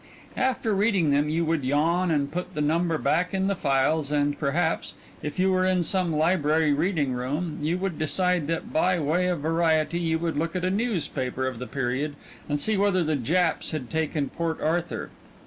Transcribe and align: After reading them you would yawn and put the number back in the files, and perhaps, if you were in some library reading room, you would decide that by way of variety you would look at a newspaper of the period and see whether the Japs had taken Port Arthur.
After 0.35 0.73
reading 0.73 1.11
them 1.11 1.29
you 1.29 1.45
would 1.45 1.63
yawn 1.63 2.09
and 2.09 2.31
put 2.31 2.55
the 2.55 2.59
number 2.61 2.97
back 2.97 3.35
in 3.35 3.45
the 3.45 3.55
files, 3.55 4.09
and 4.09 4.35
perhaps, 4.35 4.95
if 5.21 5.37
you 5.37 5.51
were 5.51 5.63
in 5.63 5.83
some 5.83 6.11
library 6.11 6.73
reading 6.73 7.13
room, 7.13 7.59
you 7.61 7.77
would 7.77 7.99
decide 7.99 8.47
that 8.47 8.73
by 8.73 8.97
way 8.97 9.27
of 9.27 9.41
variety 9.41 9.99
you 9.99 10.17
would 10.17 10.37
look 10.39 10.55
at 10.55 10.65
a 10.65 10.71
newspaper 10.71 11.45
of 11.45 11.59
the 11.59 11.67
period 11.67 12.15
and 12.49 12.59
see 12.59 12.77
whether 12.77 13.03
the 13.03 13.15
Japs 13.15 13.69
had 13.69 13.91
taken 13.91 14.29
Port 14.31 14.59
Arthur. 14.59 15.11